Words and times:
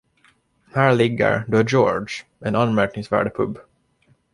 Här 0.73 0.93
ligger 0.95 1.43
"The 1.51 1.63
George", 1.67 2.07
en 2.39 2.55
anmärkningsvärd 2.55 3.33
pub. 3.35 3.57